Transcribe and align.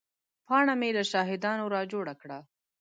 پاڼه 0.47 0.73
مې 0.79 0.89
له 0.97 1.03
شاهدانو 1.11 1.65
را 1.73 1.81
جوړه 1.91 2.13
کړه. 2.21 2.39